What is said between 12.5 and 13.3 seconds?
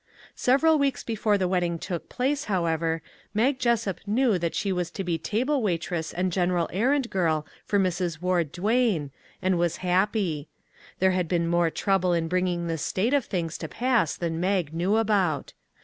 this state of